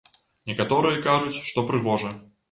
Некаторыя 0.51 1.01
кажуць, 1.07 1.43
што 1.49 1.63
прыгожа. 1.67 2.11